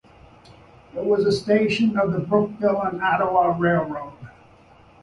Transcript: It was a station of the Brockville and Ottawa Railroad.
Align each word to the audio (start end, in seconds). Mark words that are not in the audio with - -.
It 0.95 1.05
was 1.05 1.25
a 1.27 1.31
station 1.31 1.95
of 1.95 2.11
the 2.11 2.21
Brockville 2.21 2.81
and 2.81 3.03
Ottawa 3.03 3.55
Railroad. 3.55 4.15